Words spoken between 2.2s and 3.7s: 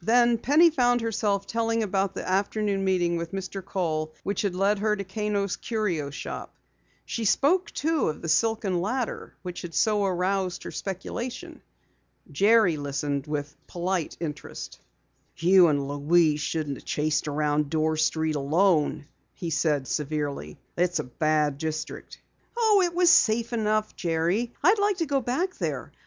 afternoon meeting with Mr.